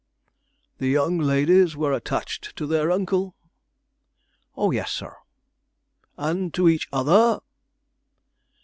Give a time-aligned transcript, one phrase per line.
[0.79, 3.35] "The young ladies were attached to their uncle?"
[4.57, 5.15] "O yes, sir."
[6.17, 7.41] "And to each other?"